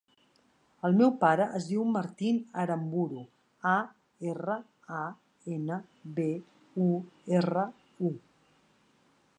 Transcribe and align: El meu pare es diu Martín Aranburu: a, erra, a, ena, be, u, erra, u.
El 0.87 0.95
meu 1.01 1.11
pare 1.23 1.45
es 1.59 1.67
diu 1.71 1.83
Martín 1.97 2.39
Aranburu: 2.63 3.19
a, 3.73 3.75
erra, 4.33 4.57
a, 5.01 5.03
ena, 5.59 5.79
be, 6.17 6.29
u, 6.89 6.91
erra, 7.43 7.69
u. 8.11 8.15